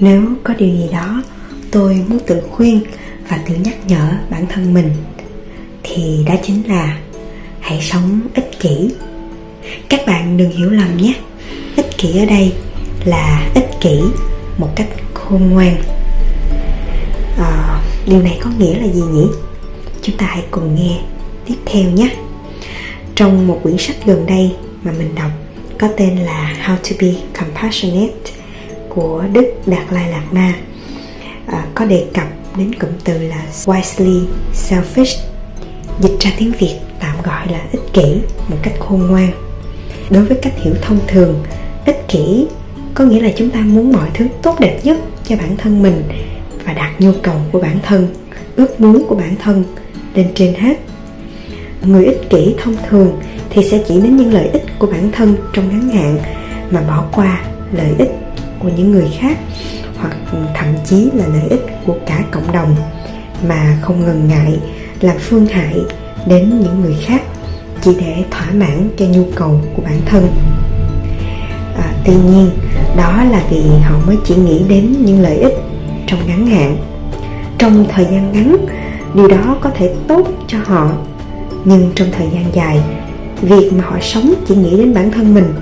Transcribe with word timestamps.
nếu 0.00 0.22
có 0.44 0.54
điều 0.54 0.68
gì 0.68 0.88
đó 0.92 1.22
tôi 1.70 2.04
muốn 2.08 2.18
tự 2.26 2.40
khuyên 2.50 2.80
và 3.28 3.38
tự 3.48 3.54
nhắc 3.54 3.74
nhở 3.86 4.12
bản 4.30 4.46
thân 4.46 4.74
mình 4.74 4.90
thì 5.82 6.24
đó 6.26 6.34
chính 6.42 6.68
là 6.68 6.98
hãy 7.60 7.80
sống 7.82 8.20
ích 8.34 8.50
kỷ. 8.60 8.90
Các 9.88 10.00
bạn 10.06 10.36
đừng 10.36 10.50
hiểu 10.50 10.70
lầm 10.70 10.96
nhé. 10.96 11.14
Ích 11.76 11.98
kỷ 11.98 12.18
ở 12.18 12.24
đây 12.24 12.52
là 13.04 13.50
ích 13.54 13.70
kỷ 13.80 14.00
một 14.58 14.68
cách 14.76 14.88
khôn 15.14 15.50
ngoan. 15.50 15.76
À, 17.38 17.80
điều 18.06 18.22
này 18.22 18.38
có 18.42 18.50
nghĩa 18.58 18.78
là 18.78 18.86
gì 18.86 19.02
nhỉ? 19.12 19.26
Chúng 20.02 20.16
ta 20.16 20.26
hãy 20.26 20.44
cùng 20.50 20.74
nghe 20.74 21.00
tiếp 21.46 21.54
theo 21.66 21.90
nhé. 21.90 22.16
Trong 23.14 23.46
một 23.46 23.60
quyển 23.62 23.78
sách 23.78 23.96
gần 24.06 24.26
đây 24.26 24.52
mà 24.82 24.92
mình 24.98 25.14
đọc 25.14 25.30
có 25.78 25.88
tên 25.96 26.16
là 26.16 26.56
How 26.66 26.76
to 26.76 26.96
be 27.00 27.14
compassionate 27.38 28.35
của 28.96 29.24
Đức 29.32 29.46
Đạt 29.66 29.92
Lai 29.92 30.10
Lạt 30.10 30.22
Ma. 30.32 30.54
À, 31.46 31.66
có 31.74 31.84
đề 31.84 32.06
cập 32.14 32.26
đến 32.58 32.74
cụm 32.74 32.90
từ 33.04 33.18
là 33.18 33.42
wisely 33.64 34.24
selfish 34.54 35.18
dịch 36.00 36.16
ra 36.20 36.30
tiếng 36.38 36.52
Việt 36.58 36.76
tạm 37.00 37.16
gọi 37.24 37.46
là 37.52 37.60
ích 37.72 37.92
kỷ 37.92 38.20
một 38.48 38.56
cách 38.62 38.74
khôn 38.78 39.06
ngoan. 39.06 39.30
Đối 40.10 40.24
với 40.24 40.38
cách 40.42 40.52
hiểu 40.56 40.74
thông 40.82 40.98
thường 41.06 41.44
ích 41.86 42.08
kỷ 42.08 42.46
có 42.94 43.04
nghĩa 43.04 43.20
là 43.20 43.30
chúng 43.36 43.50
ta 43.50 43.60
muốn 43.60 43.92
mọi 43.92 44.08
thứ 44.14 44.26
tốt 44.42 44.60
đẹp 44.60 44.80
nhất 44.82 44.98
cho 45.24 45.36
bản 45.36 45.56
thân 45.56 45.82
mình 45.82 46.02
và 46.64 46.72
đặt 46.72 46.92
nhu 46.98 47.12
cầu 47.22 47.36
của 47.52 47.60
bản 47.60 47.78
thân 47.82 48.08
ước 48.56 48.80
muốn 48.80 49.06
của 49.08 49.14
bản 49.14 49.34
thân 49.42 49.64
lên 50.14 50.28
trên 50.34 50.54
hết. 50.54 50.76
Người 51.82 52.04
ích 52.04 52.30
kỷ 52.30 52.54
thông 52.58 52.76
thường 52.88 53.20
thì 53.50 53.64
sẽ 53.70 53.82
chỉ 53.88 54.00
đến 54.00 54.16
những 54.16 54.32
lợi 54.32 54.48
ích 54.48 54.64
của 54.78 54.86
bản 54.86 55.12
thân 55.12 55.36
trong 55.52 55.68
ngắn 55.68 55.88
hạn 55.88 56.18
mà 56.70 56.80
bỏ 56.80 57.04
qua 57.12 57.44
lợi 57.72 57.94
ích 57.98 58.25
của 58.66 58.72
những 58.76 58.92
người 58.92 59.08
khác 59.18 59.38
hoặc 59.96 60.16
thậm 60.54 60.68
chí 60.84 61.10
là 61.14 61.26
lợi 61.26 61.48
ích 61.50 61.66
của 61.86 61.94
cả 62.06 62.24
cộng 62.30 62.52
đồng 62.52 62.76
mà 63.48 63.78
không 63.82 64.04
ngần 64.04 64.28
ngại 64.28 64.58
làm 65.00 65.16
phương 65.18 65.46
hại 65.46 65.74
đến 66.26 66.60
những 66.60 66.80
người 66.80 66.96
khác 67.06 67.22
chỉ 67.82 67.90
để 68.00 68.24
thỏa 68.30 68.50
mãn 68.52 68.88
cho 68.98 69.06
nhu 69.06 69.24
cầu 69.34 69.60
của 69.76 69.82
bản 69.82 70.00
thân. 70.06 70.28
À, 71.76 71.92
tuy 72.04 72.12
nhiên 72.14 72.50
đó 72.96 73.24
là 73.30 73.42
vì 73.50 73.62
họ 73.82 73.98
mới 74.06 74.16
chỉ 74.24 74.34
nghĩ 74.34 74.62
đến 74.68 74.96
những 75.04 75.20
lợi 75.20 75.36
ích 75.36 75.54
trong 76.06 76.26
ngắn 76.26 76.46
hạn. 76.46 76.76
Trong 77.58 77.86
thời 77.88 78.04
gian 78.04 78.32
ngắn 78.32 78.56
điều 79.14 79.28
đó 79.28 79.56
có 79.60 79.70
thể 79.70 79.94
tốt 80.08 80.28
cho 80.46 80.58
họ 80.64 80.90
nhưng 81.64 81.92
trong 81.94 82.08
thời 82.12 82.26
gian 82.32 82.44
dài 82.54 82.80
việc 83.42 83.72
mà 83.72 83.84
họ 83.84 83.96
sống 84.00 84.34
chỉ 84.48 84.56
nghĩ 84.56 84.76
đến 84.76 84.94
bản 84.94 85.10
thân 85.10 85.34
mình 85.34 85.54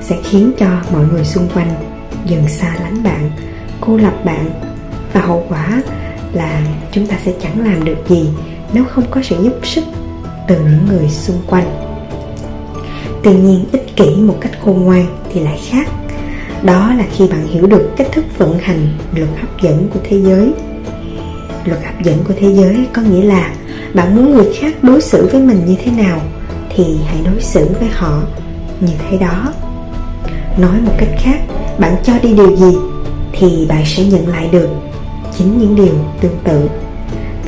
sẽ 0.00 0.16
khiến 0.24 0.52
cho 0.58 0.66
mọi 0.92 1.04
người 1.12 1.24
xung 1.24 1.48
quanh 1.54 1.99
dần 2.26 2.48
xa 2.48 2.76
lánh 2.82 3.02
bạn, 3.02 3.30
cô 3.80 3.96
lập 3.96 4.24
bạn. 4.24 4.50
Và 5.12 5.20
hậu 5.20 5.44
quả 5.48 5.82
là 6.32 6.62
chúng 6.92 7.06
ta 7.06 7.16
sẽ 7.24 7.32
chẳng 7.42 7.64
làm 7.64 7.84
được 7.84 7.96
gì 8.08 8.28
nếu 8.72 8.84
không 8.84 9.04
có 9.10 9.20
sự 9.22 9.36
giúp 9.42 9.54
sức 9.62 9.84
từ 10.48 10.56
những 10.60 10.86
người 10.88 11.08
xung 11.08 11.38
quanh. 11.46 11.66
Tuy 13.22 13.32
nhiên, 13.32 13.64
ích 13.72 13.96
kỷ 13.96 14.16
một 14.16 14.36
cách 14.40 14.52
khôn 14.64 14.84
ngoan 14.84 15.06
thì 15.32 15.40
lại 15.40 15.60
khác. 15.70 15.88
Đó 16.62 16.94
là 16.98 17.04
khi 17.16 17.28
bạn 17.28 17.46
hiểu 17.46 17.66
được 17.66 17.90
cách 17.96 18.08
thức 18.12 18.24
vận 18.38 18.58
hành 18.58 18.98
luật 19.14 19.28
hấp 19.40 19.62
dẫn 19.62 19.88
của 19.94 20.00
thế 20.04 20.20
giới. 20.22 20.52
Luật 21.64 21.80
hấp 21.84 22.02
dẫn 22.02 22.18
của 22.28 22.34
thế 22.40 22.54
giới 22.54 22.86
có 22.92 23.02
nghĩa 23.02 23.22
là 23.22 23.54
bạn 23.94 24.16
muốn 24.16 24.34
người 24.34 24.52
khác 24.60 24.74
đối 24.82 25.00
xử 25.00 25.28
với 25.32 25.42
mình 25.42 25.62
như 25.66 25.76
thế 25.84 25.92
nào 25.92 26.20
thì 26.76 26.84
hãy 27.06 27.16
đối 27.24 27.40
xử 27.40 27.68
với 27.80 27.88
họ 27.88 28.22
như 28.80 28.92
thế 28.98 29.18
đó. 29.18 29.52
Nói 30.58 30.80
một 30.84 30.92
cách 30.98 31.08
khác 31.18 31.40
bạn 31.78 31.96
cho 32.04 32.12
đi 32.22 32.34
điều 32.34 32.56
gì 32.56 32.76
thì 33.32 33.66
bạn 33.68 33.82
sẽ 33.86 34.04
nhận 34.04 34.28
lại 34.28 34.48
được. 34.52 34.68
Chính 35.38 35.58
những 35.58 35.76
điều 35.76 35.94
tương 36.20 36.38
tự. 36.44 36.68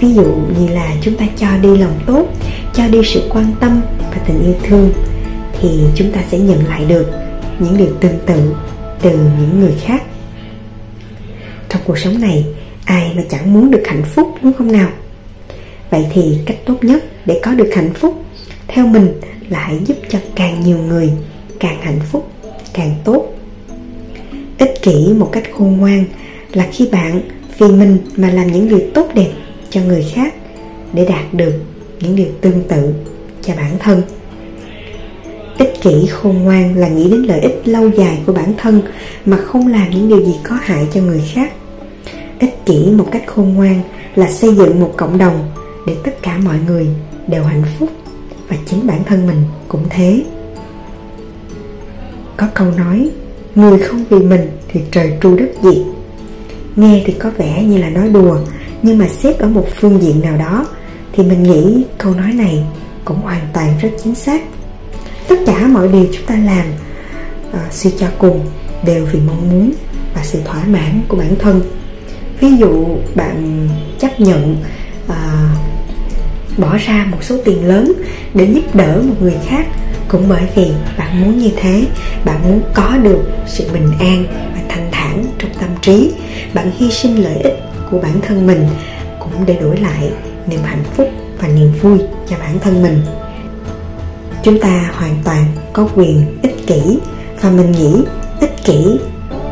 Ví 0.00 0.14
dụ 0.14 0.24
như 0.58 0.68
là 0.68 0.94
chúng 1.02 1.16
ta 1.16 1.26
cho 1.36 1.46
đi 1.62 1.76
lòng 1.76 2.00
tốt, 2.06 2.26
cho 2.74 2.88
đi 2.88 2.98
sự 3.04 3.22
quan 3.30 3.46
tâm 3.60 3.80
và 4.10 4.16
tình 4.26 4.44
yêu 4.44 4.54
thương, 4.62 4.92
thì 5.60 5.68
chúng 5.94 6.12
ta 6.12 6.20
sẽ 6.30 6.38
nhận 6.38 6.66
lại 6.66 6.84
được 6.84 7.06
những 7.58 7.76
điều 7.76 7.94
tương 8.00 8.18
tự 8.26 8.54
từ 9.02 9.10
những 9.10 9.60
người 9.60 9.74
khác. 9.80 10.02
Trong 11.68 11.82
cuộc 11.86 11.98
sống 11.98 12.20
này, 12.20 12.44
ai 12.84 13.12
mà 13.16 13.22
chẳng 13.30 13.54
muốn 13.54 13.70
được 13.70 13.82
hạnh 13.86 14.04
phúc, 14.04 14.34
đúng 14.42 14.52
không 14.52 14.72
nào? 14.72 14.88
Vậy 15.90 16.06
thì 16.12 16.38
cách 16.46 16.58
tốt 16.66 16.76
nhất 16.82 17.04
để 17.26 17.40
có 17.42 17.54
được 17.54 17.70
hạnh 17.74 17.94
phúc 17.94 18.24
theo 18.68 18.86
mình 18.86 19.20
là 19.48 19.58
hãy 19.58 19.78
giúp 19.86 19.96
cho 20.08 20.18
càng 20.34 20.60
nhiều 20.60 20.78
người 20.78 21.10
càng 21.60 21.80
hạnh 21.82 22.00
phúc, 22.12 22.30
càng 22.72 22.94
tốt 23.04 23.26
ích 24.60 24.82
kỷ 24.82 25.12
một 25.16 25.28
cách 25.32 25.44
khôn 25.52 25.76
ngoan 25.76 26.04
là 26.52 26.68
khi 26.72 26.88
bạn 26.92 27.20
vì 27.58 27.68
mình 27.68 27.98
mà 28.16 28.30
làm 28.30 28.46
những 28.46 28.68
việc 28.68 28.94
tốt 28.94 29.08
đẹp 29.14 29.30
cho 29.70 29.80
người 29.80 30.06
khác 30.14 30.34
để 30.92 31.06
đạt 31.06 31.34
được 31.34 31.52
những 32.00 32.16
điều 32.16 32.28
tương 32.40 32.62
tự 32.68 32.94
cho 33.42 33.54
bản 33.56 33.78
thân. 33.78 34.02
Ích 35.58 35.74
kỷ 35.82 36.06
khôn 36.06 36.38
ngoan 36.38 36.76
là 36.76 36.88
nghĩ 36.88 37.10
đến 37.10 37.22
lợi 37.22 37.40
ích 37.40 37.62
lâu 37.64 37.90
dài 37.96 38.18
của 38.26 38.32
bản 38.32 38.54
thân 38.58 38.82
mà 39.26 39.36
không 39.36 39.66
làm 39.66 39.90
những 39.90 40.08
điều 40.08 40.24
gì 40.24 40.34
có 40.44 40.58
hại 40.62 40.86
cho 40.94 41.00
người 41.00 41.22
khác. 41.34 41.52
Ích 42.38 42.66
kỷ 42.66 42.90
một 42.90 43.06
cách 43.12 43.22
khôn 43.26 43.54
ngoan 43.54 43.80
là 44.14 44.30
xây 44.30 44.54
dựng 44.54 44.80
một 44.80 44.92
cộng 44.96 45.18
đồng 45.18 45.50
để 45.86 45.96
tất 46.04 46.22
cả 46.22 46.38
mọi 46.44 46.56
người 46.66 46.86
đều 47.26 47.44
hạnh 47.44 47.62
phúc 47.78 47.88
và 48.48 48.56
chính 48.66 48.86
bản 48.86 49.04
thân 49.04 49.26
mình 49.26 49.42
cũng 49.68 49.84
thế. 49.90 50.22
Có 52.36 52.46
câu 52.54 52.70
nói 52.76 53.10
người 53.54 53.78
không 53.78 54.04
vì 54.10 54.18
mình 54.18 54.50
thì 54.68 54.80
trời 54.90 55.12
tru 55.22 55.36
đất 55.36 55.50
diệt 55.62 55.82
nghe 56.76 57.02
thì 57.06 57.12
có 57.12 57.30
vẻ 57.38 57.62
như 57.62 57.78
là 57.78 57.90
nói 57.90 58.08
đùa 58.08 58.38
nhưng 58.82 58.98
mà 58.98 59.08
xếp 59.08 59.38
ở 59.38 59.48
một 59.48 59.66
phương 59.80 60.02
diện 60.02 60.20
nào 60.22 60.36
đó 60.36 60.66
thì 61.12 61.22
mình 61.22 61.42
nghĩ 61.42 61.84
câu 61.98 62.14
nói 62.14 62.32
này 62.32 62.64
cũng 63.04 63.20
hoàn 63.20 63.48
toàn 63.52 63.78
rất 63.82 63.88
chính 64.04 64.14
xác. 64.14 64.42
Tất 65.28 65.36
cả 65.46 65.66
mọi 65.66 65.88
điều 65.88 66.06
chúng 66.12 66.26
ta 66.26 66.36
làm 66.46 66.66
uh, 67.50 67.72
suy 67.72 67.90
cho 67.98 68.06
cùng 68.18 68.40
đều 68.84 69.06
vì 69.12 69.20
mong 69.26 69.50
muốn 69.50 69.72
và 70.14 70.22
sự 70.24 70.40
thỏa 70.44 70.64
mãn 70.64 71.00
của 71.08 71.16
bản 71.16 71.34
thân. 71.38 71.60
Ví 72.40 72.56
dụ 72.56 72.86
bạn 73.14 73.68
chấp 73.98 74.20
nhận 74.20 74.56
uh, 75.06 75.14
bỏ 76.58 76.76
ra 76.86 77.06
một 77.10 77.18
số 77.24 77.36
tiền 77.44 77.68
lớn 77.68 77.92
để 78.34 78.44
giúp 78.54 78.74
đỡ 78.74 79.02
một 79.06 79.14
người 79.20 79.36
khác 79.46 79.66
cũng 80.10 80.24
bởi 80.28 80.42
vì 80.54 80.72
bạn 80.98 81.20
muốn 81.20 81.38
như 81.38 81.50
thế, 81.56 81.84
bạn 82.24 82.42
muốn 82.42 82.62
có 82.74 82.96
được 83.02 83.22
sự 83.46 83.68
bình 83.72 83.92
an 84.00 84.24
và 84.54 84.60
thanh 84.68 84.88
thản 84.92 85.24
trong 85.38 85.50
tâm 85.60 85.68
trí. 85.82 86.12
Bạn 86.54 86.70
hy 86.78 86.90
sinh 86.90 87.22
lợi 87.22 87.36
ích 87.36 87.58
của 87.90 87.98
bản 87.98 88.20
thân 88.20 88.46
mình 88.46 88.66
cũng 89.18 89.46
để 89.46 89.56
đổi 89.56 89.76
lại 89.76 90.10
niềm 90.46 90.60
hạnh 90.64 90.84
phúc 90.96 91.08
và 91.40 91.48
niềm 91.48 91.72
vui 91.82 91.98
cho 92.28 92.36
bản 92.38 92.58
thân 92.58 92.82
mình. 92.82 93.02
Chúng 94.42 94.60
ta 94.60 94.90
hoàn 94.94 95.16
toàn 95.24 95.44
có 95.72 95.88
quyền 95.94 96.38
ích 96.42 96.66
kỷ 96.66 96.98
và 97.40 97.50
mình 97.50 97.72
nghĩ 97.72 98.02
ích 98.40 98.64
kỷ, 98.64 98.98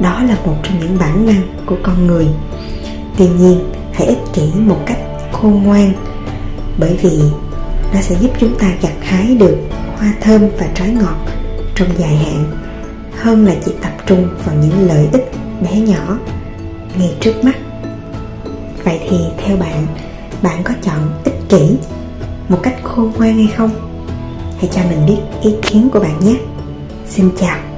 đó 0.00 0.22
là 0.28 0.36
một 0.44 0.56
trong 0.62 0.80
những 0.80 0.98
bản 0.98 1.26
năng 1.26 1.42
của 1.66 1.76
con 1.82 2.06
người. 2.06 2.26
Tuy 3.18 3.26
nhiên, 3.28 3.60
hãy 3.92 4.06
ích 4.06 4.18
kỷ 4.34 4.42
một 4.54 4.78
cách 4.86 4.98
khôn 5.32 5.62
ngoan, 5.62 5.92
bởi 6.78 6.96
vì 7.02 7.18
nó 7.94 8.00
sẽ 8.00 8.16
giúp 8.20 8.30
chúng 8.40 8.58
ta 8.58 8.66
gặt 8.82 8.94
hái 9.00 9.34
được 9.34 9.56
hoa 10.00 10.12
thơm 10.20 10.48
và 10.58 10.68
trái 10.74 10.90
ngọt. 10.90 11.16
Trong 11.74 11.88
dài 11.98 12.16
hạn, 12.16 12.44
hơn 13.16 13.46
là 13.46 13.54
chỉ 13.64 13.72
tập 13.82 13.92
trung 14.06 14.28
vào 14.44 14.54
những 14.54 14.86
lợi 14.88 15.08
ích 15.12 15.30
bé 15.62 15.80
nhỏ, 15.80 16.18
ngay 16.98 17.14
trước 17.20 17.44
mắt. 17.44 17.56
Vậy 18.84 19.00
thì 19.10 19.18
theo 19.38 19.56
bạn 19.56 19.86
bạn 20.42 20.62
có 20.64 20.74
chọn 20.82 21.22
ích 21.24 21.34
kỷ 21.48 21.76
một 22.48 22.58
cách 22.62 22.76
khôn 22.82 23.12
ngoan 23.16 23.34
hay 23.34 23.54
không? 23.56 23.70
Hãy 24.58 24.70
cho 24.72 24.80
mình 24.90 25.06
biết 25.06 25.18
ý 25.42 25.54
kiến 25.62 25.88
của 25.92 26.00
bạn 26.00 26.20
nhé. 26.20 26.36
Xin 27.08 27.30
chào. 27.40 27.69